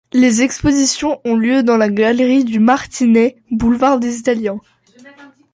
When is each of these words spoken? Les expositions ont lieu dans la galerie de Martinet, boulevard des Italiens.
Les 0.13 0.41
expositions 0.41 1.21
ont 1.25 1.35
lieu 1.35 1.61
dans 1.61 1.77
la 1.77 1.87
galerie 1.87 2.43
de 2.43 2.57
Martinet, 2.57 3.35
boulevard 3.51 3.99
des 3.99 4.17
Italiens. 4.17 4.59